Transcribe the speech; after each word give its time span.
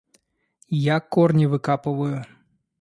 Я 0.85 0.99
корни 1.13 1.45
выкапываю. 1.53 2.25